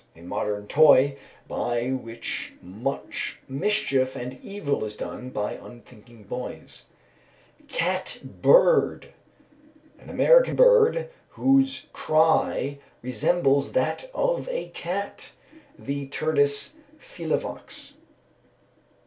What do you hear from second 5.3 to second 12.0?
unthinking boys. Cat bird. An American bird, whose